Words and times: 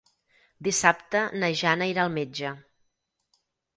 Dissabte 0.67 1.21
na 1.43 1.49
Jana 1.61 1.91
irà 1.93 2.07
al 2.07 2.13
metge. 2.17 2.55